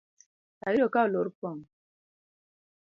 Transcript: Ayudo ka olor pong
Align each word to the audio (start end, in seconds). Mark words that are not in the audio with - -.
Ayudo 0.67 0.87
ka 0.93 0.99
olor 1.07 1.27
pong 1.39 1.61